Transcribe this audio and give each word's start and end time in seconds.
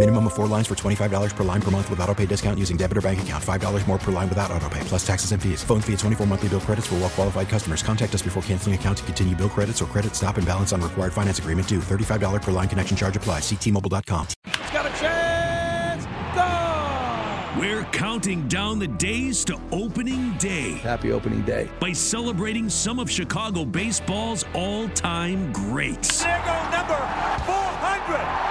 Minimum 0.00 0.28
of 0.28 0.32
four 0.32 0.46
lines 0.46 0.66
for 0.66 0.74
$25 0.74 1.36
per 1.36 1.44
line 1.44 1.60
per 1.60 1.70
month 1.70 1.90
with 1.90 2.00
auto 2.00 2.14
pay 2.14 2.24
discount 2.24 2.58
using 2.58 2.78
debit 2.78 2.96
or 2.96 3.02
bank 3.02 3.20
account. 3.20 3.44
$5 3.44 3.86
more 3.86 3.98
per 3.98 4.10
line 4.10 4.30
without 4.30 4.50
auto 4.50 4.66
pay, 4.70 4.80
plus 4.84 5.06
taxes 5.06 5.32
and 5.32 5.42
fees. 5.42 5.62
Phone 5.62 5.82
fee 5.82 5.92
at 5.92 5.98
24 5.98 6.26
monthly 6.26 6.48
bill 6.48 6.60
credits 6.60 6.86
for 6.86 6.94
well 6.94 7.10
qualified 7.10 7.50
customers. 7.50 7.82
Contact 7.82 8.14
us 8.14 8.22
before 8.22 8.42
canceling 8.44 8.74
account 8.74 8.96
to 8.96 9.04
continue 9.04 9.36
bill 9.36 9.50
credits 9.50 9.82
or 9.82 9.84
credit 9.84 10.14
stop 10.16 10.38
and 10.38 10.46
balance 10.46 10.72
on 10.72 10.80
required 10.80 11.12
finance 11.12 11.38
agreement 11.38 11.68
due. 11.68 11.80
$35 11.80 12.40
per 12.40 12.50
line 12.50 12.66
connection 12.66 12.96
charge 12.96 13.14
applies. 13.14 13.42
Ctmobile.com. 13.42 14.26
He's 14.46 14.70
got 14.70 14.86
a 14.86 14.98
chance! 14.98 16.06
Go! 16.34 17.60
We're 17.60 17.84
counting 17.92 18.48
down 18.48 18.78
the 18.78 18.88
days 18.88 19.44
to 19.44 19.60
opening 19.70 20.32
day 20.38 20.78
Happy 20.78 21.12
opening 21.12 21.42
day. 21.42 21.68
by 21.78 21.92
celebrating 21.92 22.70
some 22.70 22.98
of 22.98 23.10
Chicago 23.10 23.66
baseball's 23.66 24.46
all-time 24.54 25.52
greats. 25.52 26.22
There 26.22 26.42
go 26.46 26.70
number 26.70 26.96
400 27.44 28.49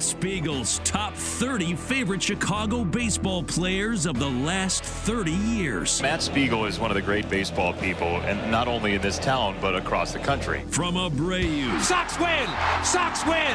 Matt 0.00 0.06
Spiegel's 0.06 0.78
top 0.78 1.12
30 1.12 1.74
favorite 1.74 2.22
Chicago 2.22 2.84
baseball 2.84 3.42
players 3.42 4.06
of 4.06 4.18
the 4.18 4.30
last 4.30 4.82
30 4.82 5.30
years. 5.30 6.00
Matt 6.00 6.22
Spiegel 6.22 6.64
is 6.64 6.78
one 6.80 6.90
of 6.90 6.94
the 6.94 7.02
great 7.02 7.28
baseball 7.28 7.74
people, 7.74 8.08
and 8.22 8.50
not 8.50 8.66
only 8.66 8.94
in 8.94 9.02
this 9.02 9.18
town, 9.18 9.56
but 9.60 9.76
across 9.76 10.14
the 10.14 10.18
country. 10.18 10.62
From 10.70 10.94
Abreu 10.94 11.78
Sox 11.82 12.18
win! 12.18 12.48
Sox 12.82 13.26
win! 13.26 13.52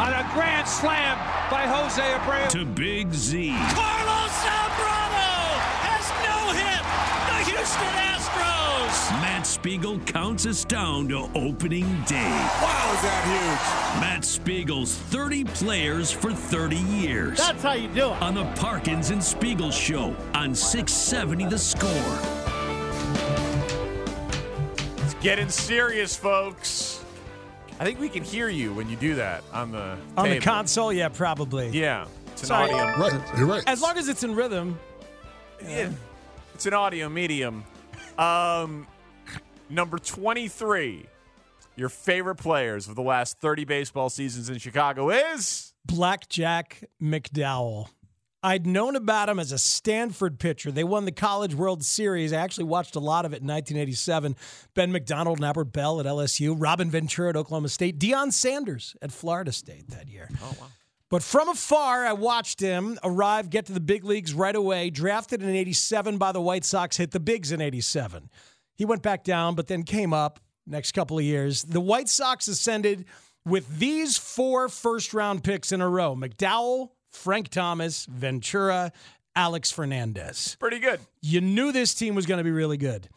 On 0.00 0.12
a 0.12 0.28
grand 0.34 0.66
slam 0.66 1.16
by 1.48 1.64
Jose 1.64 2.02
Abreu. 2.02 2.48
to 2.48 2.64
Big 2.64 3.14
Z. 3.14 3.54
Carlos 3.70 4.03
Spiegel 9.64 9.98
counts 10.00 10.44
us 10.44 10.62
down 10.62 11.08
to 11.08 11.26
opening 11.34 11.86
day. 12.02 12.28
Wow, 12.60 12.92
is 12.94 13.00
that 13.00 13.24
huge? 13.24 13.98
Matt 13.98 14.22
Spiegel's 14.22 14.94
30 14.94 15.44
players 15.44 16.10
for 16.10 16.34
30 16.34 16.76
years. 16.76 17.38
That's 17.38 17.62
how 17.62 17.72
you 17.72 17.88
do 17.88 18.10
it. 18.10 18.20
on 18.20 18.34
the 18.34 18.44
Parkins 18.56 19.08
and 19.08 19.24
Spiegel 19.24 19.70
Show 19.70 20.14
on 20.34 20.54
670 20.54 21.46
The 21.46 21.58
Score. 21.58 21.90
It's 25.02 25.14
getting 25.22 25.48
serious, 25.48 26.14
folks. 26.14 27.02
I 27.80 27.84
think 27.84 27.98
we 27.98 28.10
can 28.10 28.22
hear 28.22 28.50
you 28.50 28.74
when 28.74 28.90
you 28.90 28.96
do 28.96 29.14
that 29.14 29.44
on 29.50 29.72
the 29.72 29.96
On 30.18 30.28
the 30.28 30.40
console, 30.40 30.92
yeah, 30.92 31.08
probably. 31.08 31.70
Yeah, 31.70 32.04
it's 32.32 32.42
an 32.42 32.48
Sorry. 32.48 32.70
audio. 32.70 33.02
Right, 33.02 33.38
you're 33.38 33.46
right. 33.46 33.64
As 33.66 33.80
long 33.80 33.96
as 33.96 34.08
it's 34.08 34.24
in 34.24 34.34
rhythm. 34.34 34.78
Yeah, 35.66 35.88
it's 36.52 36.66
an 36.66 36.74
audio 36.74 37.08
medium. 37.08 37.64
Um, 38.18 38.86
number 39.68 39.98
twenty-three. 39.98 41.06
Your 41.76 41.88
favorite 41.88 42.36
players 42.36 42.88
of 42.88 42.94
the 42.94 43.02
last 43.02 43.40
thirty 43.40 43.64
baseball 43.64 44.10
seasons 44.10 44.48
in 44.48 44.58
Chicago 44.58 45.10
is 45.10 45.72
Blackjack 45.84 46.84
McDowell. 47.02 47.88
I'd 48.44 48.66
known 48.66 48.94
about 48.94 49.30
him 49.30 49.38
as 49.38 49.52
a 49.52 49.58
Stanford 49.58 50.38
pitcher. 50.38 50.70
They 50.70 50.84
won 50.84 51.06
the 51.06 51.12
College 51.12 51.54
World 51.54 51.82
Series. 51.82 52.30
I 52.30 52.36
actually 52.36 52.64
watched 52.64 52.94
a 52.94 53.00
lot 53.00 53.24
of 53.24 53.32
it 53.32 53.40
in 53.40 53.48
1987. 53.48 54.36
Ben 54.74 54.92
McDonald 54.92 55.38
and 55.38 55.46
Albert 55.46 55.72
Belle 55.72 55.98
at 55.98 56.04
LSU, 56.04 56.54
Robin 56.56 56.90
Ventura 56.90 57.30
at 57.30 57.36
Oklahoma 57.36 57.70
State, 57.70 57.98
Deion 57.98 58.30
Sanders 58.34 58.96
at 59.00 59.12
Florida 59.12 59.50
State 59.50 59.88
that 59.88 60.08
year. 60.08 60.28
Oh, 60.42 60.54
wow. 60.60 60.66
But 61.08 61.22
from 61.22 61.48
afar, 61.48 62.04
I 62.04 62.12
watched 62.12 62.60
him 62.60 62.98
arrive, 63.02 63.48
get 63.48 63.64
to 63.66 63.72
the 63.72 63.80
big 63.80 64.04
leagues 64.04 64.34
right 64.34 64.54
away. 64.54 64.90
Drafted 64.90 65.42
in 65.42 65.48
87 65.48 66.18
by 66.18 66.32
the 66.32 66.40
White 66.40 66.66
Sox, 66.66 66.98
hit 66.98 67.12
the 67.12 67.20
bigs 67.20 67.50
in 67.50 67.62
87. 67.62 68.28
He 68.76 68.84
went 68.84 69.02
back 69.02 69.24
down, 69.24 69.54
but 69.54 69.66
then 69.66 69.82
came 69.82 70.12
up 70.12 70.40
next 70.66 70.92
couple 70.92 71.18
of 71.18 71.24
years. 71.24 71.62
The 71.62 71.80
White 71.80 72.08
Sox 72.08 72.48
ascended 72.48 73.04
with 73.44 73.78
these 73.78 74.16
four 74.16 74.68
first 74.68 75.14
round 75.14 75.44
picks 75.44 75.72
in 75.72 75.80
a 75.80 75.88
row 75.88 76.14
McDowell, 76.16 76.90
Frank 77.10 77.48
Thomas, 77.48 78.06
Ventura, 78.06 78.92
Alex 79.36 79.70
Fernandez. 79.70 80.56
pretty 80.58 80.78
good. 80.78 81.00
You 81.20 81.40
knew 81.40 81.72
this 81.72 81.94
team 81.94 82.14
was 82.14 82.26
going 82.26 82.38
to 82.38 82.44
be 82.44 82.50
really 82.50 82.76
good. 82.76 83.08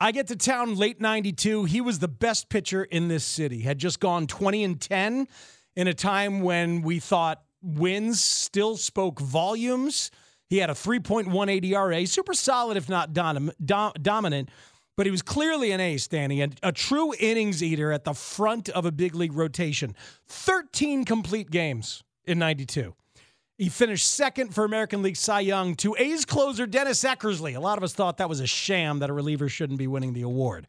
I 0.00 0.12
get 0.12 0.26
to 0.28 0.36
town 0.36 0.76
late 0.76 1.00
92. 1.00 1.64
He 1.64 1.80
was 1.80 1.98
the 1.98 2.08
best 2.08 2.48
pitcher 2.50 2.84
in 2.84 3.08
this 3.08 3.24
city. 3.24 3.60
Had 3.60 3.78
just 3.78 4.00
gone 4.00 4.26
20 4.26 4.64
and 4.64 4.80
10 4.80 5.28
in 5.76 5.88
a 5.88 5.94
time 5.94 6.40
when 6.42 6.82
we 6.82 6.98
thought 6.98 7.42
wins 7.62 8.20
still 8.20 8.76
spoke 8.76 9.20
volumes. 9.20 10.10
He 10.48 10.58
had 10.58 10.68
a 10.68 10.74
3.18 10.74 11.64
ERA, 11.64 12.06
super 12.06 12.34
solid 12.34 12.76
if 12.76 12.88
not 12.88 13.14
dom- 13.14 13.52
dom- 13.64 13.92
dominant, 14.02 14.50
but 14.96 15.06
he 15.06 15.10
was 15.10 15.22
clearly 15.22 15.72
an 15.72 15.80
ace, 15.80 16.06
Danny, 16.06 16.40
and 16.40 16.58
a 16.62 16.72
true 16.72 17.12
innings 17.18 17.62
eater 17.62 17.92
at 17.92 18.04
the 18.04 18.14
front 18.14 18.68
of 18.68 18.84
a 18.84 18.92
big 18.92 19.14
league 19.14 19.34
rotation. 19.34 19.94
13 20.28 21.04
complete 21.04 21.50
games 21.50 22.04
in 22.24 22.38
92. 22.38 22.94
He 23.58 23.68
finished 23.68 24.08
second 24.08 24.52
for 24.52 24.64
American 24.64 25.02
League 25.02 25.16
Cy 25.16 25.40
Young 25.40 25.76
to 25.76 25.94
A's 25.96 26.24
closer 26.24 26.66
Dennis 26.66 27.04
Eckersley. 27.04 27.56
A 27.56 27.60
lot 27.60 27.78
of 27.78 27.84
us 27.84 27.92
thought 27.92 28.16
that 28.18 28.28
was 28.28 28.40
a 28.40 28.46
sham 28.46 28.98
that 28.98 29.10
a 29.10 29.12
reliever 29.12 29.48
shouldn't 29.48 29.78
be 29.78 29.86
winning 29.86 30.12
the 30.12 30.22
award. 30.22 30.66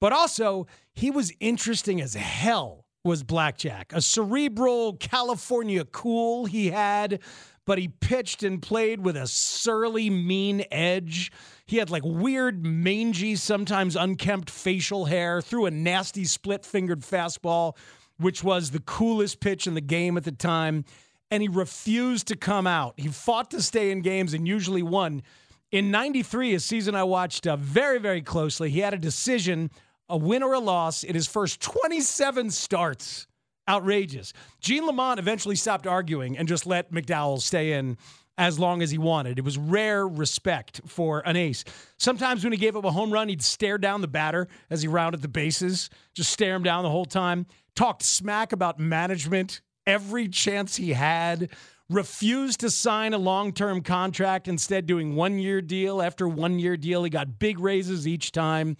But 0.00 0.12
also, 0.12 0.66
he 0.94 1.10
was 1.10 1.32
interesting 1.40 2.00
as 2.00 2.14
hell, 2.14 2.86
was 3.04 3.24
Blackjack. 3.24 3.92
A 3.92 4.00
cerebral 4.00 4.94
California 4.94 5.84
cool 5.84 6.46
he 6.46 6.70
had, 6.70 7.20
but 7.66 7.78
he 7.78 7.88
pitched 7.88 8.42
and 8.42 8.60
played 8.60 9.04
with 9.04 9.16
a 9.16 9.26
surly, 9.26 10.10
mean 10.10 10.64
edge. 10.70 11.30
He 11.66 11.76
had 11.76 11.90
like 11.90 12.02
weird, 12.04 12.64
mangy, 12.64 13.36
sometimes 13.36 13.96
unkempt 13.96 14.50
facial 14.50 15.06
hair, 15.06 15.40
threw 15.40 15.66
a 15.66 15.70
nasty 15.70 16.24
split 16.24 16.64
fingered 16.64 17.00
fastball, 17.00 17.76
which 18.18 18.42
was 18.42 18.70
the 18.70 18.80
coolest 18.80 19.40
pitch 19.40 19.66
in 19.66 19.74
the 19.74 19.80
game 19.80 20.16
at 20.16 20.24
the 20.24 20.32
time 20.32 20.84
and 21.32 21.40
he 21.40 21.48
refused 21.48 22.28
to 22.28 22.36
come 22.36 22.66
out. 22.66 22.92
He 22.98 23.08
fought 23.08 23.50
to 23.52 23.62
stay 23.62 23.90
in 23.90 24.02
games 24.02 24.34
and 24.34 24.46
usually 24.46 24.82
won. 24.82 25.22
In 25.70 25.90
93, 25.90 26.52
a 26.52 26.60
season 26.60 26.94
I 26.94 27.04
watched 27.04 27.46
uh, 27.46 27.56
very, 27.56 27.98
very 27.98 28.20
closely, 28.20 28.68
he 28.68 28.80
had 28.80 28.92
a 28.92 28.98
decision, 28.98 29.70
a 30.10 30.16
win 30.18 30.42
or 30.42 30.52
a 30.52 30.58
loss 30.58 31.02
in 31.02 31.14
his 31.14 31.26
first 31.26 31.62
27 31.62 32.50
starts. 32.50 33.26
Outrageous. 33.68 34.32
Gene 34.60 34.86
Lamont 34.86 35.18
eventually 35.18 35.56
stopped 35.56 35.86
arguing 35.86 36.36
and 36.36 36.48
just 36.48 36.66
let 36.66 36.92
McDowell 36.92 37.40
stay 37.40 37.72
in 37.72 37.96
as 38.38 38.58
long 38.58 38.82
as 38.82 38.90
he 38.90 38.98
wanted. 38.98 39.38
It 39.38 39.44
was 39.44 39.58
rare 39.58 40.06
respect 40.06 40.80
for 40.86 41.20
an 41.26 41.36
ace. 41.36 41.64
Sometimes 41.98 42.42
when 42.42 42.52
he 42.52 42.58
gave 42.58 42.76
up 42.76 42.84
a 42.84 42.90
home 42.90 43.12
run, 43.12 43.28
he'd 43.28 43.42
stare 43.42 43.78
down 43.78 44.00
the 44.00 44.08
batter 44.08 44.48
as 44.70 44.82
he 44.82 44.88
rounded 44.88 45.22
the 45.22 45.28
bases, 45.28 45.90
just 46.14 46.32
stare 46.32 46.54
him 46.54 46.62
down 46.62 46.82
the 46.82 46.90
whole 46.90 47.04
time. 47.04 47.46
Talked 47.76 48.02
smack 48.02 48.52
about 48.52 48.78
management 48.78 49.60
every 49.86 50.28
chance 50.28 50.76
he 50.76 50.92
had, 50.92 51.50
refused 51.88 52.60
to 52.60 52.70
sign 52.70 53.12
a 53.12 53.18
long 53.18 53.52
term 53.52 53.82
contract, 53.82 54.48
instead, 54.48 54.86
doing 54.86 55.14
one 55.14 55.38
year 55.38 55.60
deal 55.60 56.00
after 56.00 56.28
one 56.28 56.58
year 56.58 56.76
deal. 56.76 57.04
He 57.04 57.10
got 57.10 57.38
big 57.38 57.58
raises 57.58 58.08
each 58.08 58.32
time. 58.32 58.76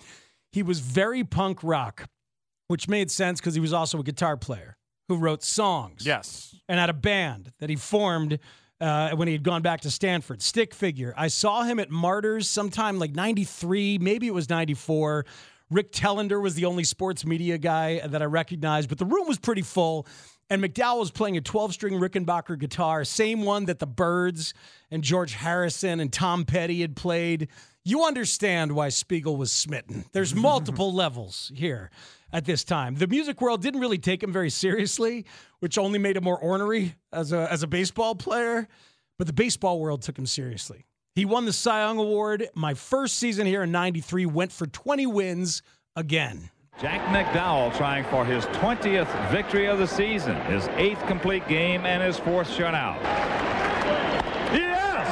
He 0.53 0.63
was 0.63 0.81
very 0.81 1.25
punk 1.25 1.63
rock, 1.63 2.09
which 2.69 2.89
made 2.89 3.11
sense 3.11 3.41
because 3.41 3.55
he 3.55 3.61
was 3.61 3.73
also 3.73 3.99
a 3.99 4.03
guitar 4.03 4.37
player 4.37 4.77
who 5.09 5.17
wrote 5.17 5.43
songs. 5.43 6.07
Yes. 6.07 6.55
And 6.69 6.79
had 6.79 6.91
a 6.91 6.95
band 6.95 7.53
that 7.61 7.71
he 7.71 7.77
formed. 7.77 8.39
Uh, 8.81 9.15
when 9.15 9.29
he 9.29 9.33
had 9.33 9.45
gone 9.45 9.63
back 9.63 9.81
to 9.83 9.89
Stanford, 9.93 10.41
Stickfigure. 10.41 11.13
I 11.17 11.29
saw 11.29 11.63
him 11.63 11.79
at 11.79 11.89
Martyrs 11.89 12.51
sometime 12.51 12.99
like 12.99 13.15
93, 13.15 13.99
maybe 13.99 14.27
it 14.27 14.35
was 14.35 14.51
94. 14.51 15.25
Rick 15.71 15.93
Telander 15.93 16.43
was 16.43 16.57
the 16.57 16.65
only 16.65 16.83
sports 16.83 17.25
media 17.25 17.59
guy 17.59 18.05
that 18.05 18.21
I 18.21 18.25
recognized, 18.25 18.89
but 18.89 18.99
the 18.99 19.05
room 19.05 19.29
was 19.29 19.39
pretty 19.39 19.63
full. 19.63 20.09
And 20.51 20.61
McDowell 20.63 20.99
was 20.99 21.13
playing 21.13 21.37
a 21.37 21.41
12 21.41 21.73
string 21.73 21.95
Rickenbacker 21.95 22.59
guitar, 22.59 23.05
same 23.05 23.43
one 23.43 23.67
that 23.67 23.79
the 23.79 23.87
Byrds 23.87 24.53
and 24.91 25.05
George 25.05 25.35
Harrison 25.35 26.01
and 26.01 26.13
Tom 26.13 26.45
Petty 26.45 26.81
had 26.81 26.97
played. 26.97 27.49
you 27.85 28.05
understand 28.05 28.73
why 28.73 28.89
Spiegel 28.89 29.37
was 29.37 29.51
smitten. 29.53 30.05
There's 30.13 30.35
multiple 30.51 30.93
levels 30.93 31.53
here 31.55 31.91
at 32.33 32.45
this 32.45 32.65
time. 32.65 32.95
The 32.95 33.07
music 33.07 33.41
world 33.41 33.63
didn't 33.63 33.81
really 33.81 33.99
take 33.99 34.23
him 34.23 34.33
very 34.33 34.51
seriously, 34.51 35.27
which 35.61 35.79
only 35.79 35.99
made 35.99 36.17
him 36.17 36.25
more 36.25 36.39
ornery 36.39 36.95
as 37.13 37.33
a 37.33 37.51
as 37.53 37.63
a 37.63 37.67
baseball 37.67 38.15
player. 38.15 38.69
But 39.19 39.27
the 39.27 39.33
baseball 39.33 39.79
world 39.79 40.03
took 40.03 40.19
him 40.19 40.27
seriously. 40.27 40.87
He 41.15 41.25
won 41.25 41.45
the 41.45 41.53
Cy 41.53 41.81
Young 41.83 41.99
Award. 41.99 42.49
My 42.55 42.75
first 42.75 43.17
season 43.17 43.47
here 43.47 43.63
in 43.63 43.71
'93 43.71 44.27
went 44.27 44.53
for 44.53 44.67
20 44.67 45.07
wins 45.07 45.63
again. 45.95 46.51
Jack 46.81 47.03
McDowell 47.15 47.77
trying 47.77 48.05
for 48.05 48.25
his 48.25 48.47
20th 48.47 49.31
victory 49.31 49.67
of 49.67 49.79
the 49.79 49.87
season, 49.87 50.35
his 50.47 50.69
eighth 50.77 51.07
complete 51.07 51.47
game, 51.47 51.85
and 51.85 52.03
his 52.03 52.19
fourth 52.19 52.49
shutout. 52.49 53.01
Yes! 54.53 55.07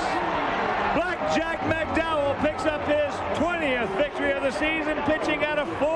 Black 0.97 1.19
Jack 1.37 1.61
McDowell 1.61 2.41
picks 2.41 2.65
up 2.65 2.81
his 2.89 3.15
20th 3.39 3.95
victory 3.99 4.33
of 4.33 4.43
the 4.43 4.51
season, 4.51 4.97
pitching 5.03 5.45
out 5.45 5.59
of 5.59 5.69
four 5.79 5.90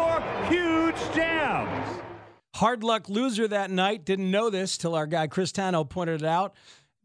Hard 2.55 2.84
luck 2.84 3.08
loser 3.08 3.49
that 3.49 3.70
night. 3.70 4.05
Didn't 4.05 4.31
know 4.31 4.49
this 4.49 4.78
till 4.78 4.94
our 4.94 5.06
guy 5.06 5.26
Chris 5.26 5.52
Tano 5.52 5.88
pointed 5.88 6.22
it 6.22 6.26
out. 6.26 6.55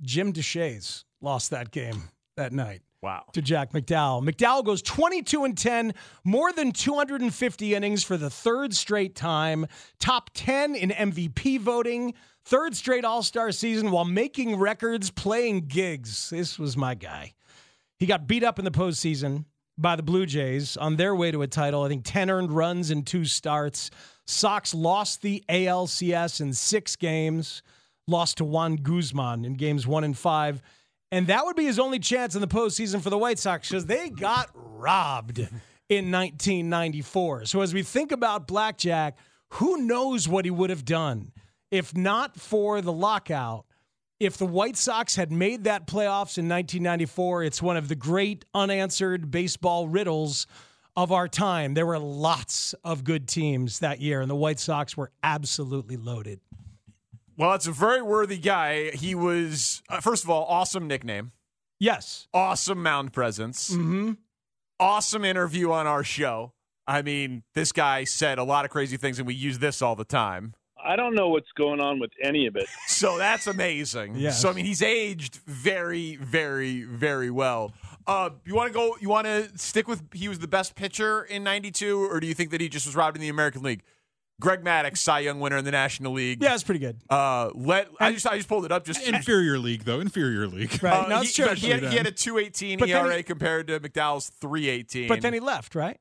Jim 0.02 0.32
Deshaies 0.32 1.04
lost 1.22 1.50
that 1.50 1.72
game 1.72 2.04
that 2.38 2.54
night. 2.54 2.82
Wow. 3.02 3.24
To 3.34 3.42
Jack 3.42 3.72
McDowell. 3.72 4.24
McDowell 4.24 4.64
goes 4.64 4.82
22 4.82 5.46
and 5.46 5.58
10, 5.58 5.94
more 6.24 6.52
than 6.52 6.72
250 6.72 7.74
innings 7.74 8.04
for 8.04 8.18
the 8.18 8.30
third 8.30 8.74
straight 8.74 9.16
time, 9.16 9.66
top 10.00 10.30
10 10.34 10.76
in 10.76 10.90
MVP 10.90 11.60
voting, 11.60 12.14
third 12.44 12.76
straight 12.76 13.06
All 13.06 13.24
Star 13.24 13.52
season 13.52 13.92
while 13.92 14.06
making 14.06 14.58
records, 14.58 15.12
playing 15.12 15.62
gigs. 15.62 16.30
This 16.30 16.60
was 16.60 16.76
my 16.76 16.94
guy. 16.94 17.34
He 17.98 18.06
got 18.06 18.28
beat 18.28 18.44
up 18.44 18.60
in 18.60 18.66
the 18.66 18.72
postseason 18.72 19.46
by 19.82 19.96
the 19.96 20.04
Blue 20.04 20.26
Jays 20.26 20.78
on 20.78 20.96
their 20.98 21.16
way 21.16 21.32
to 21.32 21.42
a 21.42 21.48
title. 21.48 21.84
I 21.84 21.88
think 21.88 22.04
10 22.06 22.30
earned 22.30 22.52
runs 22.52 22.92
in 22.92 23.04
two 23.04 23.26
starts. 23.26 23.90
Sox 24.26 24.74
lost 24.74 25.22
the 25.22 25.44
ALCS 25.50 26.42
in 26.42 26.54
six 26.54 26.96
games, 26.96 27.64
lost 28.08 28.38
to 28.38 28.46
Juan 28.46 28.76
Guzman 28.76 29.46
in 29.46 29.54
games 29.54 29.88
one 29.88 30.04
and 30.04 30.18
five. 30.18 30.62
And 31.12 31.28
that 31.28 31.46
would 31.46 31.56
be 31.56 31.66
his 31.66 31.80
only 31.80 32.00
chance 32.00 32.36
in 32.36 32.42
the 32.42 32.48
postseason 32.48 33.02
for 33.02 33.10
the 33.10 33.18
White 33.18 33.40
Sox 33.40 33.70
because 33.70 33.86
they 33.86 34.10
got 34.10 34.50
robbed 34.54 35.40
in 35.90 36.12
1994. 36.12 37.46
So 37.46 37.62
as 37.62 37.74
we 37.74 37.82
think 37.82 38.12
about 38.12 38.48
Blackjack, 38.48 39.18
who 39.54 39.82
knows 39.82 40.28
what 40.28 40.46
he 40.46 40.52
would 40.52 40.70
have 40.70 40.86
done 40.86 41.32
if 41.72 41.96
not 41.96 42.40
for 42.40 42.82
the 42.82 42.94
lockout? 42.94 43.66
If 44.20 44.36
the 44.36 44.46
White 44.46 44.76
Sox 44.76 45.16
had 45.16 45.32
made 45.32 45.64
that 45.64 45.88
playoffs 45.88 46.38
in 46.38 46.50
1994, 46.50 47.44
it's 47.46 47.62
one 47.62 47.78
of 47.78 47.88
the 47.88 47.96
great 47.96 48.44
unanswered 48.54 49.32
baseball 49.32 49.88
riddles 49.88 50.46
of 50.98 51.14
our 51.14 51.30
time. 51.30 51.74
There 51.74 51.86
were 51.86 52.00
lots 52.00 52.74
of 52.84 53.06
good 53.06 53.30
teams 53.30 53.80
that 53.80 54.02
year, 54.02 54.20
and 54.20 54.30
the 54.30 54.36
White 54.36 54.60
Sox 54.60 54.98
were 54.98 55.12
absolutely 55.24 55.96
loaded. 55.96 56.42
Well, 57.38 57.54
it's 57.54 57.68
a 57.68 57.72
very 57.72 58.02
worthy 58.02 58.38
guy. 58.38 58.92
He 58.92 59.16
was, 59.16 59.82
uh, 59.88 60.02
first 60.02 60.26
of 60.26 60.30
all, 60.30 60.44
awesome 60.50 60.86
nickname. 60.86 61.32
Yes. 61.80 62.28
Awesome 62.34 62.84
mound 62.84 63.14
presence. 63.14 63.70
Mm-hmm. 63.70 64.14
Awesome 64.82 65.24
interview 65.24 65.72
on 65.72 65.88
our 65.88 66.04
show. 66.04 66.52
I 66.86 67.02
mean, 67.04 67.44
this 67.54 67.72
guy 67.72 68.04
said 68.04 68.38
a 68.38 68.44
lot 68.44 68.66
of 68.66 68.72
crazy 68.72 68.98
things, 68.98 69.18
and 69.18 69.26
we 69.26 69.34
use 69.34 69.60
this 69.60 69.82
all 69.82 69.96
the 69.96 70.04
time. 70.04 70.56
I 70.90 70.96
don't 70.96 71.14
know 71.14 71.30
what's 71.30 71.52
going 71.56 71.80
on 71.80 72.00
with 72.00 72.10
any 72.24 72.48
of 72.48 72.56
it. 72.56 72.66
So 72.88 73.18
that's 73.20 73.46
amazing. 73.46 74.16
Yes. 74.16 74.42
So 74.42 74.50
I 74.50 74.54
mean, 74.54 74.66
he's 74.66 74.82
aged 74.82 75.36
very, 75.46 76.16
very, 76.16 76.82
very 76.84 77.30
well. 77.30 77.74
Uh, 78.08 78.32
you 78.46 78.56
want 78.56 78.70
to 78.70 78.74
go? 78.74 78.98
You 79.00 79.08
want 79.10 79.28
to 79.28 79.56
stick 79.58 79.88
with? 79.88 80.02
He 80.14 80.28
was 80.28 80.40
the 80.40 80.48
best 80.48 80.76
pitcher 80.76 81.24
in 81.24 81.44
'92, 81.44 82.10
or 82.10 82.20
do 82.20 82.26
you 82.26 82.34
think 82.34 82.50
that 82.50 82.60
he 82.60 82.68
just 82.68 82.88
was 82.88 82.96
robbed 82.96 83.16
in 83.16 83.22
the 83.22 83.30
American 83.30 83.62
League? 83.62 83.84
Greg 84.42 84.64
Maddux, 84.64 84.98
Cy 84.98 85.20
Young 85.20 85.40
winner 85.42 85.58
in 85.58 85.66
the 85.66 85.72
National 85.72 86.14
League. 86.14 86.42
Yeah, 86.42 86.54
it's 86.56 86.64
pretty 86.64 86.80
good. 86.80 86.98
Uh, 87.10 87.52
let 87.54 87.90
I 88.00 88.12
just 88.14 88.26
I 88.26 88.38
just 88.38 88.48
pulled 88.50 88.66
it 88.66 88.72
up. 88.72 88.84
Just 88.86 89.06
inferior 89.06 89.60
league 89.60 89.84
though, 89.84 90.00
inferior 90.00 90.48
league. 90.48 90.82
Right. 90.82 91.06
Uh, 91.06 91.08
no, 91.08 91.18
he, 91.20 91.26
it's 91.28 91.36
true. 91.36 91.46
but 91.46 91.58
he, 91.58 91.70
had, 91.70 91.84
he 91.84 91.98
had 91.98 92.08
a 92.08 92.12
218 92.12 92.84
ERA 92.90 93.18
he- 93.18 93.24
compared 93.24 93.68
to 93.68 93.80
McDowell's 93.80 94.30
318. 94.30 95.08
But 95.10 95.22
then 95.22 95.34
he 95.34 95.40
left, 95.40 95.76
right? 95.76 96.00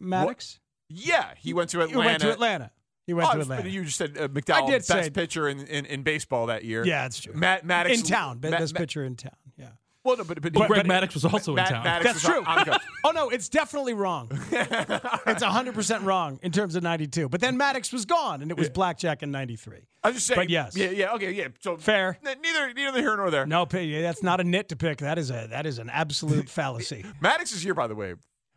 Maddux? 0.00 0.58
yeah, 0.88 1.34
he 1.38 1.52
went 1.54 1.70
to 1.70 1.78
He 1.78 1.84
Atlanta. 1.84 2.06
went 2.08 2.20
to 2.22 2.32
Atlanta. 2.32 2.70
He 3.06 3.14
went 3.14 3.28
Oh, 3.28 3.32
to 3.32 3.38
I 3.38 3.42
Atlanta. 3.42 3.68
You 3.68 3.84
just 3.84 3.96
said 3.98 4.16
uh, 4.16 4.28
McDowell, 4.28 4.62
I 4.62 4.66
did 4.66 4.72
best 4.86 4.88
say- 4.88 5.10
pitcher 5.10 5.48
in, 5.48 5.60
in, 5.66 5.86
in 5.86 6.02
baseball 6.02 6.46
that 6.46 6.64
year. 6.64 6.84
Yeah, 6.86 7.06
it's 7.06 7.20
true. 7.20 7.34
Matt 7.34 7.66
Maddux 7.66 7.90
in 7.94 8.02
town, 8.02 8.38
Ma- 8.42 8.50
best 8.50 8.74
Ma- 8.74 8.78
pitcher 8.78 9.04
in 9.04 9.16
town. 9.16 9.32
Yeah. 9.56 9.68
Well, 10.04 10.16
no, 10.16 10.24
but, 10.24 10.40
but, 10.42 10.52
But- 10.52 10.66
Greg 10.68 10.86
but- 10.86 11.02
Maddux 11.02 11.14
was 11.14 11.24
also 11.24 11.54
Matt- 11.54 11.68
in 11.70 11.74
town. 11.74 11.84
Maddux 11.86 12.02
That's 12.04 12.14
was 12.14 12.22
true. 12.22 12.40
on- 12.40 12.46
on 12.46 12.58
the 12.58 12.64
coast. 12.72 12.80
oh 13.04 13.10
no, 13.10 13.28
it's 13.30 13.48
definitely 13.48 13.94
wrong. 13.94 14.28
it's 14.52 15.42
100% 15.44 16.04
wrong 16.04 16.38
in 16.42 16.52
terms 16.52 16.74
of 16.76 16.82
92. 16.82 17.28
But 17.28 17.40
then 17.40 17.58
Maddux 17.58 17.92
was 17.92 18.04
gone 18.04 18.42
and 18.42 18.50
it 18.50 18.56
was 18.56 18.68
blackjack 18.68 19.22
in 19.22 19.30
93. 19.30 19.78
I 20.04 20.08
was 20.08 20.16
just 20.16 20.26
saying. 20.28 20.38
But 20.40 20.50
yes. 20.50 20.76
Yeah, 20.76 20.90
yeah, 20.90 21.12
okay, 21.14 21.32
yeah. 21.32 21.48
So 21.60 21.76
Fair. 21.76 22.18
n- 22.26 22.36
neither 22.42 22.72
neither 22.72 23.00
here 23.00 23.16
nor 23.16 23.30
there. 23.30 23.46
No, 23.46 23.66
pay- 23.66 24.00
that's 24.02 24.22
not 24.22 24.40
a 24.40 24.44
nit 24.44 24.68
to 24.70 24.76
pick. 24.76 24.98
That 24.98 25.18
is 25.18 25.30
a 25.30 25.46
that 25.50 25.66
is 25.66 25.78
an 25.78 25.90
absolute 25.90 26.48
fallacy. 26.48 27.04
Maddux 27.22 27.52
is 27.52 27.62
here, 27.62 27.74
by 27.74 27.86
the 27.86 27.94
way. 27.94 28.14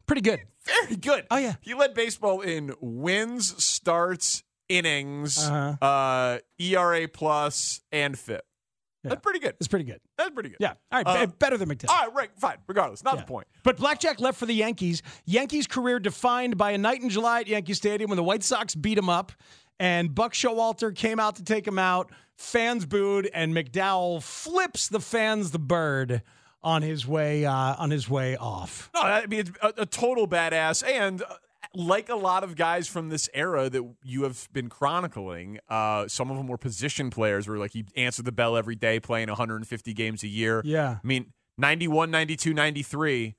Pretty 0.08 0.22
good. 0.22 0.40
Very 0.66 0.96
good. 0.96 1.26
Oh, 1.32 1.38
yeah. 1.38 1.56
He 1.62 1.74
led 1.74 1.94
baseball 1.94 2.42
in 2.42 2.74
wins, 2.82 3.64
starts, 3.64 4.44
innings, 4.70 5.38
Uh-huh. 5.38 5.86
uh, 5.86 6.40
ERA 6.60 7.08
plus, 7.08 7.82
and 7.92 8.18
FIP. 8.18 8.42
That's 9.04 9.22
pretty 9.22 9.38
good. 9.38 9.54
It's 9.60 9.68
pretty 9.68 9.86
good. 9.86 10.00
That's 10.18 10.32
pretty 10.32 10.50
good. 10.50 10.58
Yeah. 10.60 10.74
All 10.92 11.04
right, 11.04 11.06
Uh, 11.24 11.28
better 11.28 11.58
than 11.58 11.70
McDowell. 11.70 11.90
All 11.92 12.06
right, 12.08 12.14
right, 12.16 12.30
fine. 12.40 12.58
Regardless, 12.68 13.04
not 13.04 13.16
Yeah. 13.16 13.22
the 13.22 13.28
point. 13.28 13.46
But 13.64 13.78
Blackjack 13.78 14.20
left 14.20 14.40
for 14.40 14.48
the 14.48 14.56
Yankees. 14.56 15.04
Yankees' 15.26 15.68
career 15.68 16.00
defined 16.00 16.58
by 16.58 16.72
a 16.72 16.78
night 16.80 17.04
in 17.04 17.10
July 17.12 17.42
at 17.42 17.48
Yankee 17.48 17.76
Stadium 17.76 18.10
when 18.10 18.18
the 18.18 18.24
White 18.24 18.42
Sox 18.42 18.74
beat 18.74 18.98
him 18.98 19.08
up, 19.08 19.32
and 19.80 20.16
Buck 20.16 20.34
Showalter 20.34 20.96
came 20.96 21.20
out 21.20 21.36
to 21.36 21.44
take 21.44 21.68
him 21.68 21.78
out. 21.78 22.12
Fans 22.36 22.88
booed, 22.88 23.30
and 23.32 23.54
McDowell 23.54 24.24
flips 24.24 24.88
the 24.88 25.00
fans 25.00 25.52
the 25.52 25.60
bird 25.60 26.24
on 26.66 26.82
his 26.82 27.08
way 27.08 27.46
uh, 27.46 27.76
on 27.78 27.92
his 27.92 28.10
way 28.10 28.36
off. 28.36 28.90
No, 28.94 29.02
I 29.02 29.26
mean 29.28 29.42
it's 29.42 29.52
a, 29.62 29.74
a 29.78 29.86
total 29.86 30.28
badass, 30.28 30.84
and 30.86 31.22
uh, 31.22 31.26
like 31.74 32.10
a 32.10 32.16
lot 32.16 32.44
of 32.44 32.56
guys 32.56 32.88
from 32.88 33.10
this 33.10 33.30
era 33.34 33.70
that 33.70 33.84
you 34.04 34.24
have 34.24 34.50
been 34.52 34.68
chronicling, 34.68 35.60
uh, 35.70 36.08
some 36.08 36.32
of 36.32 36.38
them 36.38 36.48
were 36.48 36.58
position 36.58 37.10
players 37.10 37.48
where 37.48 37.58
like 37.58 37.72
he 37.72 37.86
answered 37.96 38.26
the 38.26 38.32
bell 38.32 38.58
every 38.58 38.76
day, 38.76 39.00
playing 39.00 39.30
150 39.30 39.94
games 39.94 40.24
a 40.24 40.28
year. 40.28 40.62
Yeah. 40.66 40.98
I 41.02 41.08
mean 41.08 41.32
91, 41.58 42.12
92, 42.12 42.54
93, 42.54 43.36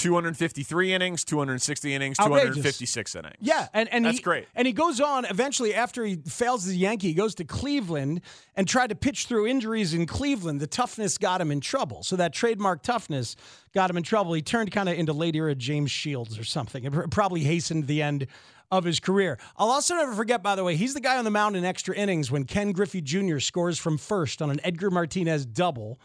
253 0.00 0.94
innings, 0.94 1.24
260 1.24 1.94
innings, 1.94 2.18
Outrageous. 2.18 2.56
256 2.56 3.14
innings. 3.14 3.36
Yeah, 3.40 3.68
and, 3.74 3.88
and 3.90 4.04
That's 4.04 4.18
he, 4.18 4.22
great. 4.22 4.46
And 4.54 4.66
he 4.66 4.72
goes 4.72 5.00
on 5.00 5.24
eventually 5.26 5.74
after 5.74 6.04
he 6.04 6.16
fails 6.16 6.66
as 6.66 6.72
a 6.72 6.76
Yankee, 6.76 7.08
he 7.08 7.14
goes 7.14 7.34
to 7.36 7.44
Cleveland 7.44 8.22
and 8.56 8.66
tried 8.66 8.88
to 8.88 8.94
pitch 8.94 9.26
through 9.26 9.46
injuries 9.46 9.94
in 9.94 10.06
Cleveland. 10.06 10.60
The 10.60 10.66
toughness 10.66 11.18
got 11.18 11.40
him 11.40 11.50
in 11.50 11.60
trouble. 11.60 12.02
So 12.02 12.16
that 12.16 12.32
trademark 12.32 12.82
toughness 12.82 13.36
got 13.74 13.90
him 13.90 13.96
in 13.96 14.02
trouble. 14.02 14.32
He 14.32 14.42
turned 14.42 14.72
kind 14.72 14.88
of 14.88 14.96
into 14.96 15.12
late 15.12 15.36
era 15.36 15.54
James 15.54 15.90
Shields 15.90 16.38
or 16.38 16.44
something. 16.44 16.84
It 16.84 17.10
probably 17.10 17.40
hastened 17.40 17.86
the 17.86 18.02
end 18.02 18.26
of 18.70 18.84
his 18.84 19.00
career. 19.00 19.38
I'll 19.56 19.70
also 19.70 19.94
never 19.94 20.12
forget, 20.12 20.42
by 20.42 20.54
the 20.54 20.64
way, 20.64 20.76
he's 20.76 20.94
the 20.94 21.00
guy 21.00 21.18
on 21.18 21.24
the 21.24 21.30
mound 21.30 21.56
in 21.56 21.64
extra 21.64 21.94
innings 21.94 22.30
when 22.30 22.44
Ken 22.44 22.72
Griffey 22.72 23.00
Jr. 23.00 23.38
scores 23.38 23.78
from 23.78 23.98
first 23.98 24.40
on 24.40 24.50
an 24.50 24.60
Edgar 24.62 24.90
Martinez 24.90 25.44
double. 25.44 26.00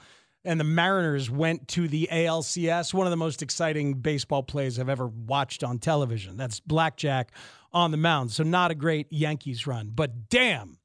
And 0.46 0.60
the 0.60 0.66
Mariners 0.66 1.30
went 1.30 1.68
to 1.70 1.88
the 1.88 2.08
ALCS, 2.12 2.94
one 2.94 3.08
of 3.08 3.12
the 3.12 3.18
most 3.18 3.42
exciting 3.42 3.96
baseball 3.96 4.44
plays 4.44 4.80
I've 4.80 4.90
ever 4.90 5.08
watched 5.08 5.64
on 5.64 5.80
television. 5.80 6.38
That's 6.38 6.60
Blackjack 6.60 7.32
on 7.74 7.92
the 7.92 7.98
mound. 7.98 8.32
So, 8.32 8.44
not 8.44 8.72
a 8.72 8.76
great 8.76 9.12
Yankees 9.12 9.68
run, 9.68 9.92
but 9.94 10.30
damn, 10.30 10.78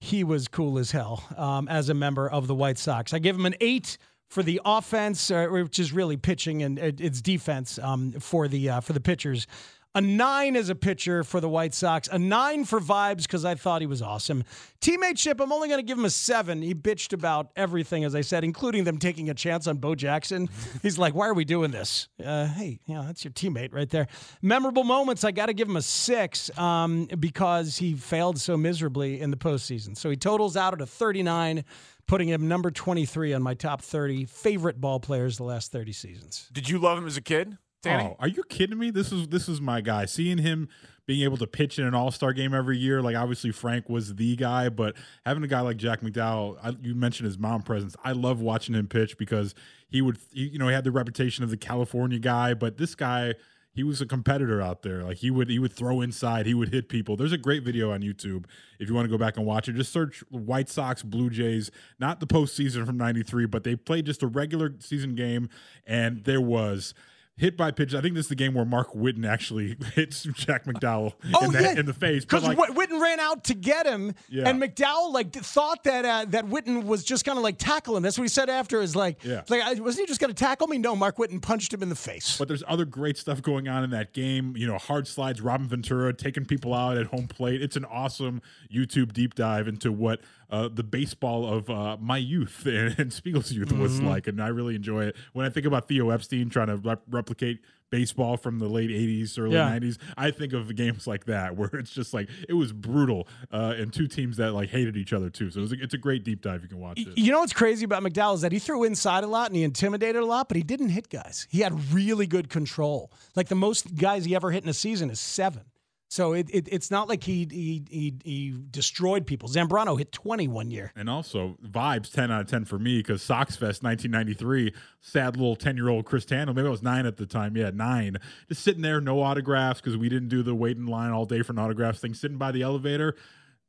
he 0.00 0.24
was 0.24 0.48
cool 0.48 0.78
as 0.78 0.90
hell 0.90 1.24
um, 1.36 1.68
as 1.68 1.88
a 1.88 1.94
member 1.94 2.28
of 2.28 2.46
the 2.46 2.54
White 2.54 2.78
Sox. 2.78 3.12
I 3.12 3.18
give 3.18 3.36
him 3.36 3.46
an 3.46 3.54
eight 3.60 3.98
for 4.28 4.42
the 4.42 4.60
offense, 4.64 5.30
uh, 5.30 5.48
which 5.50 5.78
is 5.78 5.92
really 5.92 6.16
pitching 6.16 6.62
and 6.62 6.78
it's 6.78 7.20
defense 7.20 7.78
um, 7.80 8.12
for 8.12 8.48
the 8.48 8.70
uh, 8.70 8.80
for 8.80 8.92
the 8.92 9.00
pitchers. 9.00 9.46
A 9.92 10.00
nine 10.00 10.54
as 10.54 10.68
a 10.68 10.76
pitcher 10.76 11.24
for 11.24 11.40
the 11.40 11.48
White 11.48 11.74
Sox. 11.74 12.08
A 12.12 12.18
nine 12.18 12.64
for 12.64 12.78
vibes 12.78 13.22
because 13.22 13.44
I 13.44 13.56
thought 13.56 13.80
he 13.80 13.88
was 13.88 14.00
awesome. 14.00 14.44
Teammateship, 14.80 15.40
I'm 15.42 15.50
only 15.50 15.66
going 15.68 15.80
to 15.80 15.86
give 15.86 15.98
him 15.98 16.04
a 16.04 16.10
seven. 16.10 16.62
He 16.62 16.74
bitched 16.76 17.12
about 17.12 17.50
everything, 17.56 18.04
as 18.04 18.14
I 18.14 18.20
said, 18.20 18.44
including 18.44 18.84
them 18.84 18.98
taking 18.98 19.30
a 19.30 19.34
chance 19.34 19.66
on 19.66 19.78
Bo 19.78 19.96
Jackson. 19.96 20.48
He's 20.82 20.96
like, 20.96 21.16
"Why 21.16 21.26
are 21.26 21.34
we 21.34 21.44
doing 21.44 21.72
this?" 21.72 22.08
Uh, 22.24 22.46
hey, 22.46 22.78
you 22.86 22.94
know, 22.94 23.02
that's 23.02 23.24
your 23.24 23.32
teammate 23.32 23.74
right 23.74 23.90
there. 23.90 24.06
Memorable 24.42 24.84
moments, 24.84 25.24
I 25.24 25.32
got 25.32 25.46
to 25.46 25.54
give 25.54 25.68
him 25.68 25.76
a 25.76 25.82
six 25.82 26.56
um, 26.56 27.08
because 27.18 27.78
he 27.78 27.94
failed 27.94 28.38
so 28.38 28.56
miserably 28.56 29.20
in 29.20 29.32
the 29.32 29.36
postseason. 29.36 29.96
So 29.96 30.08
he 30.08 30.16
totals 30.16 30.56
out 30.56 30.72
at 30.72 30.80
a 30.80 30.86
39, 30.86 31.64
putting 32.06 32.28
him 32.28 32.46
number 32.46 32.70
23 32.70 33.32
on 33.32 33.42
my 33.42 33.54
top 33.54 33.82
30 33.82 34.26
favorite 34.26 34.80
ball 34.80 35.00
players 35.00 35.36
the 35.36 35.42
last 35.42 35.72
30 35.72 35.92
seasons. 35.92 36.48
Did 36.52 36.68
you 36.68 36.78
love 36.78 36.96
him 36.96 37.08
as 37.08 37.16
a 37.16 37.22
kid? 37.22 37.58
Danny? 37.82 38.04
Oh, 38.04 38.16
are 38.18 38.28
you 38.28 38.42
kidding 38.44 38.78
me? 38.78 38.90
This 38.90 39.12
is 39.12 39.28
this 39.28 39.48
is 39.48 39.60
my 39.60 39.80
guy. 39.80 40.04
Seeing 40.04 40.38
him 40.38 40.68
being 41.06 41.22
able 41.22 41.36
to 41.38 41.46
pitch 41.46 41.78
in 41.78 41.86
an 41.86 41.94
All 41.94 42.10
Star 42.10 42.32
game 42.32 42.54
every 42.54 42.78
year, 42.78 43.02
like 43.02 43.16
obviously 43.16 43.50
Frank 43.50 43.88
was 43.88 44.14
the 44.14 44.36
guy, 44.36 44.68
but 44.68 44.94
having 45.24 45.42
a 45.42 45.48
guy 45.48 45.60
like 45.60 45.76
Jack 45.76 46.02
McDowell, 46.02 46.58
I, 46.62 46.76
you 46.82 46.94
mentioned 46.94 47.26
his 47.26 47.38
mom 47.38 47.62
presence. 47.62 47.96
I 48.04 48.12
love 48.12 48.40
watching 48.40 48.74
him 48.74 48.86
pitch 48.86 49.16
because 49.18 49.54
he 49.88 50.02
would, 50.02 50.18
he, 50.32 50.48
you 50.48 50.58
know, 50.58 50.68
he 50.68 50.74
had 50.74 50.84
the 50.84 50.92
reputation 50.92 51.42
of 51.42 51.50
the 51.50 51.56
California 51.56 52.18
guy, 52.18 52.54
but 52.54 52.76
this 52.76 52.94
guy. 52.94 53.34
He 53.72 53.84
was 53.84 54.00
a 54.00 54.06
competitor 54.06 54.60
out 54.60 54.82
there. 54.82 55.04
Like 55.04 55.18
he 55.18 55.30
would 55.30 55.48
he 55.48 55.60
would 55.60 55.72
throw 55.72 56.00
inside, 56.00 56.44
he 56.44 56.54
would 56.54 56.70
hit 56.70 56.88
people. 56.88 57.16
There's 57.16 57.30
a 57.30 57.38
great 57.38 57.62
video 57.62 57.92
on 57.92 58.00
YouTube 58.00 58.46
if 58.80 58.88
you 58.88 58.96
want 58.96 59.04
to 59.04 59.10
go 59.10 59.16
back 59.16 59.36
and 59.36 59.46
watch 59.46 59.68
it. 59.68 59.74
Just 59.74 59.92
search 59.92 60.24
White 60.28 60.68
Sox 60.68 61.04
Blue 61.04 61.30
Jays, 61.30 61.70
not 62.00 62.18
the 62.18 62.26
postseason 62.26 62.84
from 62.84 62.96
'93, 62.96 63.46
but 63.46 63.62
they 63.62 63.76
played 63.76 64.06
just 64.06 64.24
a 64.24 64.26
regular 64.26 64.74
season 64.80 65.14
game, 65.14 65.48
and 65.86 66.24
there 66.24 66.40
was 66.40 66.94
hit 67.40 67.56
by 67.56 67.70
pitch. 67.70 67.94
I 67.94 68.00
think 68.00 68.14
this 68.14 68.26
is 68.26 68.28
the 68.28 68.34
game 68.34 68.54
where 68.54 68.64
Mark 68.64 68.92
Witten 68.92 69.26
actually 69.26 69.76
hits 69.94 70.22
Jack 70.34 70.64
McDowell 70.66 71.14
Oh, 71.34 71.44
in, 71.46 71.52
the, 71.52 71.62
yeah. 71.62 71.78
in 71.78 71.86
the 71.86 71.94
face. 71.94 72.24
Because 72.24 72.44
like, 72.44 72.56
Witten 72.58 73.00
ran 73.00 73.18
out 73.18 73.44
to 73.44 73.54
get 73.54 73.86
him, 73.86 74.14
Yeah. 74.28 74.48
and 74.48 74.62
McDowell 74.62 75.12
like 75.12 75.32
thought 75.32 75.82
that 75.84 76.04
uh, 76.04 76.26
that 76.28 76.46
Witten 76.46 76.84
was 76.84 77.02
just 77.02 77.24
gonna 77.24 77.40
like 77.40 77.56
tackle 77.58 77.96
him. 77.96 78.02
That's 78.02 78.18
what 78.18 78.24
he 78.24 78.28
said 78.28 78.50
after. 78.50 78.80
Is 78.80 78.94
like, 78.94 79.24
Yeah. 79.24 79.42
like 79.48 79.62
wasn't 79.80 80.00
he 80.00 80.06
just 80.06 80.20
gonna 80.20 80.34
tackle 80.34 80.66
me? 80.66 80.78
No, 80.78 80.94
Mark 80.94 81.16
Witten 81.16 81.40
punched 81.42 81.72
him 81.74 81.82
in 81.82 81.88
the 81.88 81.94
face. 81.96 82.36
But 82.38 82.48
there's 82.48 82.62
other 82.68 82.84
great 82.84 83.16
stuff 83.16 83.42
going 83.42 83.66
on 83.68 83.82
in 83.84 83.90
that 83.90 84.12
game. 84.12 84.54
You 84.56 84.66
know, 84.66 84.78
hard 84.78 85.08
slides, 85.08 85.40
Robin 85.40 85.66
Ventura 85.66 86.12
taking 86.12 86.44
people 86.44 86.74
out 86.74 86.96
at 86.98 87.06
home 87.06 87.26
plate. 87.26 87.62
It's 87.62 87.76
an 87.76 87.84
awesome 87.86 88.42
YouTube 88.72 89.12
deep 89.12 89.34
dive 89.34 89.66
into 89.66 89.90
what 89.90 90.20
uh, 90.50 90.68
the 90.72 90.82
baseball 90.82 91.46
of 91.46 91.70
uh, 91.70 91.96
my 92.00 92.16
youth 92.18 92.66
and, 92.66 92.94
and 92.98 93.12
Spiegel's 93.12 93.52
youth 93.52 93.70
was 93.72 93.92
Mm-hmm. 93.92 94.06
Mhm. 94.06 94.10
like, 94.10 94.26
and 94.26 94.42
I 94.42 94.48
really 94.48 94.74
enjoy 94.74 95.04
it. 95.04 95.16
When 95.32 95.46
I 95.46 95.48
think 95.48 95.64
about 95.66 95.86
Theo 95.88 96.10
Epstein 96.10 96.48
trying 96.50 96.66
to 96.68 96.76
rep- 96.76 97.02
replicate 97.30 97.60
baseball 97.90 98.36
from 98.36 98.58
the 98.60 98.68
late 98.68 98.90
80s, 98.90 99.36
early 99.38 99.54
Yeah. 99.54 99.68
90s, 99.68 99.98
I 100.16 100.30
think 100.30 100.52
of 100.52 100.74
games 100.76 101.06
like 101.08 101.24
that 101.24 101.56
where 101.56 101.70
it's 101.72 101.90
just 101.90 102.14
like 102.14 102.28
it 102.48 102.52
was 102.52 102.72
brutal, 102.72 103.26
uh, 103.52 103.74
and 103.76 103.92
two 103.92 104.06
teams 104.06 104.36
that 104.36 104.52
like 104.52 104.68
hated 104.68 104.96
each 104.96 105.12
other 105.12 105.28
too. 105.30 105.50
So 105.50 105.58
it 105.58 105.62
was 105.62 105.72
a, 105.72 105.82
it's 105.82 105.94
a 105.94 105.98
great 105.98 106.24
deep 106.24 106.40
dive. 106.42 106.62
You 106.62 106.68
can 106.68 106.78
watch 106.78 107.00
it. 107.00 107.16
You 107.18 107.32
know 107.32 107.40
what's 107.40 107.52
crazy 107.52 107.84
about 107.84 108.02
McDowell 108.02 108.34
is 108.34 108.40
that 108.42 108.52
he 108.52 108.58
threw 108.60 108.84
inside 108.84 109.24
a 109.24 109.26
lot 109.26 109.48
and 109.48 109.56
he 109.56 109.64
intimidated 109.64 110.22
a 110.22 110.26
lot, 110.26 110.48
but 110.48 110.56
he 110.56 110.62
didn't 110.62 110.90
hit 110.90 111.08
guys. 111.08 111.46
He 111.50 111.60
had 111.60 111.92
really 111.92 112.26
good 112.26 112.48
control. 112.48 113.10
Like 113.34 113.48
the 113.48 113.54
most 113.56 113.96
guys 113.96 114.24
he 114.24 114.34
ever 114.36 114.50
hit 114.50 114.62
in 114.62 114.68
a 114.70 114.74
season 114.74 115.10
is 115.10 115.18
seven. 115.20 115.62
So 116.10 116.32
it, 116.32 116.48
it 116.50 116.68
it's 116.68 116.90
not 116.90 117.08
like 117.08 117.22
he, 117.22 117.46
he 117.48 117.84
he 117.88 118.14
he 118.24 118.54
destroyed 118.72 119.28
people. 119.28 119.48
Zambrano 119.48 119.96
hit 119.96 120.10
twenty 120.10 120.48
one 120.48 120.68
year. 120.68 120.92
And 120.96 121.08
also 121.08 121.56
vibes 121.64 122.12
ten 122.12 122.32
out 122.32 122.40
of 122.40 122.46
ten 122.48 122.64
for 122.64 122.80
me 122.80 122.98
because 122.98 123.22
Sox 123.22 123.54
Fest 123.54 123.84
1993, 123.84 124.74
sad 125.00 125.36
little 125.36 125.54
ten 125.54 125.76
year 125.76 125.88
old 125.88 126.06
Chris 126.06 126.24
Tano, 126.24 126.48
maybe 126.52 126.66
I 126.66 126.70
was 126.70 126.82
nine 126.82 127.06
at 127.06 127.16
the 127.16 127.26
time, 127.26 127.56
yeah 127.56 127.70
nine, 127.72 128.16
just 128.48 128.64
sitting 128.64 128.82
there, 128.82 129.00
no 129.00 129.22
autographs 129.22 129.80
because 129.80 129.96
we 129.96 130.08
didn't 130.08 130.30
do 130.30 130.42
the 130.42 130.52
wait 130.52 130.76
in 130.76 130.86
line 130.86 131.12
all 131.12 131.26
day 131.26 131.42
for 131.42 131.52
an 131.52 131.60
autographs 131.60 132.00
thing. 132.00 132.12
Sitting 132.14 132.38
by 132.38 132.50
the 132.50 132.62
elevator, 132.62 133.14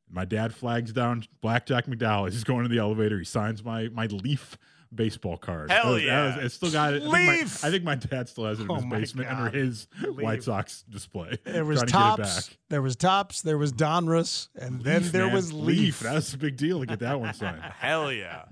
my 0.10 0.26
dad 0.26 0.52
flags 0.52 0.92
down 0.92 1.24
Blackjack 1.42 1.86
McDowell. 1.86 2.32
He's 2.32 2.44
going 2.44 2.64
to 2.64 2.70
the 2.70 2.80
elevator. 2.80 3.20
He 3.20 3.26
signs 3.26 3.64
my 3.64 3.90
my 3.90 4.08
Leaf 4.08 4.58
baseball 4.94 5.38
card. 5.38 5.72
Hell 5.72 5.94
was- 5.94 6.04
yeah. 6.04 6.36
was- 6.38 6.46
it's 6.46 6.56
still 6.56 6.72
got 6.72 6.94
it. 6.94 7.04
I 7.04 7.06
think, 7.06 7.12
my, 7.12 7.68
I 7.68 7.72
think 7.72 7.84
my 7.84 7.96
dad 7.96 8.30
still 8.30 8.46
has 8.46 8.60
it 8.60 8.64
in 8.64 8.72
Oh 8.72 8.76
his 8.76 8.86
basement 8.86 9.30
God. 9.30 9.38
under 9.48 9.58
his 9.58 9.88
White 10.06 10.44
Sox 10.44 10.84
display. 10.90 11.38
There 11.46 11.66
was 11.66 11.80
trying 11.84 11.88
to 11.88 11.92
get 11.94 12.28
it 12.28 12.32
Topps. 12.32 12.48
back. 12.50 12.58
There 12.70 12.82
was 12.82 12.96
Topps. 12.96 13.42
There 13.42 13.58
was 13.58 13.72
Donruss, 13.74 14.50
and 14.56 14.82
then 14.84 15.04
Leaf, 15.04 15.12
there 15.12 15.26
man. 15.26 15.36
was 15.36 15.54
Leaf. 15.54 16.00
That's 16.02 16.34
a 16.34 16.38
big 16.38 16.58
deal 16.58 16.80
to 16.82 16.86
get 16.86 17.00
that 17.00 17.20
one 17.20 17.34
signed. 17.34 17.62
Hell 17.80 18.12
yeah. 18.12 18.44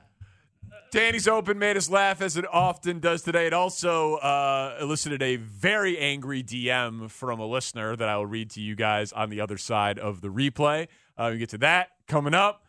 Danny's 0.92 1.28
Open 1.28 1.60
made 1.60 1.78
us 1.78 1.88
laugh 1.88 2.20
as 2.20 2.36
it 2.36 2.46
often 2.52 3.00
does 3.00 3.22
today. 3.22 3.46
It 3.46 3.54
also 3.54 4.16
uh, 4.16 4.76
elicited 4.82 5.22
a 5.22 5.36
very 5.36 6.00
angry 6.00 6.42
DM 6.42 7.12
from 7.12 7.40
a 7.40 7.46
listener 7.46 7.96
that 7.96 8.10
I 8.10 8.18
will 8.18 8.26
read 8.26 8.50
to 8.52 8.62
you 8.62 8.76
guys 8.76 9.12
on 9.14 9.30
the 9.30 9.40
other 9.42 9.58
side 9.58 10.00
of 10.00 10.22
the 10.22 10.30
replay. 10.30 10.88
Uh, 11.16 11.30
we 11.34 11.38
get 11.38 11.50
to 11.50 11.60
that 11.60 11.90
coming 12.08 12.34
up. 12.34 12.64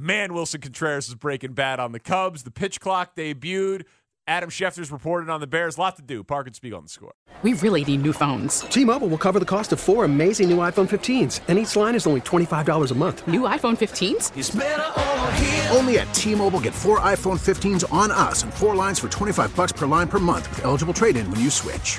Man, 0.00 0.30
Willson 0.30 0.62
Contreras 0.62 1.08
is 1.08 1.16
breaking 1.16 1.54
bad 1.54 1.80
on 1.80 1.90
the 1.90 1.98
Cubs. 1.98 2.44
The 2.44 2.52
pitch 2.52 2.80
clock 2.80 3.16
debuted. 3.16 3.82
Adam 4.28 4.48
Schefter's 4.48 4.92
reported 4.92 5.28
on 5.28 5.40
the 5.40 5.46
Bears. 5.48 5.76
Lot 5.76 5.96
to 5.96 6.02
do. 6.02 6.22
Park 6.22 6.46
and 6.46 6.54
Spiegel 6.54 6.78
on 6.78 6.84
the 6.84 6.88
score. 6.88 7.14
We 7.42 7.54
really 7.54 7.84
need 7.84 8.02
new 8.02 8.12
phones. 8.12 8.60
T-Mobile 8.60 9.08
will 9.08 9.18
cover 9.18 9.40
the 9.40 9.44
cost 9.44 9.72
of 9.72 9.80
four 9.80 10.04
amazing 10.04 10.48
new 10.48 10.58
iPhone 10.58 10.88
15s, 10.88 11.40
and 11.48 11.58
each 11.58 11.74
line 11.74 11.96
is 11.96 12.06
only 12.06 12.20
$25 12.20 12.90
a 12.90 12.94
month. 12.94 13.26
New 13.26 13.40
iPhone 13.40 13.76
15s? 13.76 15.74
Only 15.76 15.98
at 15.98 16.14
T-Mobile 16.14 16.60
get 16.60 16.74
four 16.74 17.00
iPhone 17.00 17.38
15s 17.40 17.90
on 17.92 18.12
us 18.12 18.44
and 18.44 18.54
four 18.54 18.76
lines 18.76 19.00
for 19.00 19.08
25 19.08 19.56
bucks 19.56 19.72
per 19.72 19.86
line 19.86 20.06
per 20.06 20.18
month 20.18 20.48
with 20.50 20.64
eligible 20.64 20.94
trade-in 20.94 21.28
when 21.28 21.40
you 21.40 21.50
switch. 21.50 21.98